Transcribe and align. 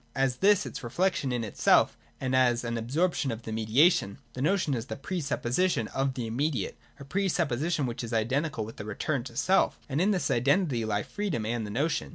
As 0.15 0.37
this 0.37 0.65
its 0.65 0.83
reflection 0.83 1.31
in 1.31 1.43
itself 1.43 1.95
and 2.19 2.35
as 2.35 2.63
an 2.63 2.75
absorption 2.75 3.29
of 3.31 3.43
the 3.43 3.51
mediation, 3.51 4.17
the 4.33 4.41
notion 4.41 4.73
is 4.73 4.87
the 4.87 4.95
pre 4.95 5.21
supposition 5.21 5.87
of 5.89 6.15
the 6.15 6.25
immediate— 6.25 6.75
a 6.99 7.05
pre 7.05 7.27
sup 7.29 7.49
position 7.49 7.85
which 7.85 8.03
is 8.03 8.11
identical 8.11 8.65
with 8.65 8.77
the 8.77 8.85
return 8.85 9.23
to 9.25 9.37
self; 9.37 9.77
and 9.87 10.01
in 10.01 10.09
this 10.09 10.31
identity 10.31 10.85
lie 10.85 11.03
freedom 11.03 11.45
and 11.45 11.67
the 11.67 11.69
notion. 11.69 12.09